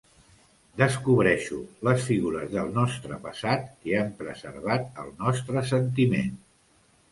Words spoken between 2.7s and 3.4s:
nostre